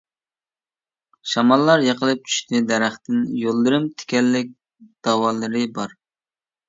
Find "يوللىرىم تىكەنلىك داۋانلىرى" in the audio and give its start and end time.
3.43-5.63